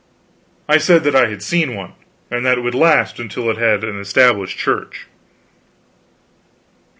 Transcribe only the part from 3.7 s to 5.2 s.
an Established Church.